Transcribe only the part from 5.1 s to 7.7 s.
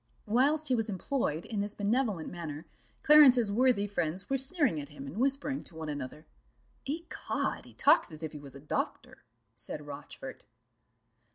whispering to one another; "Ecod,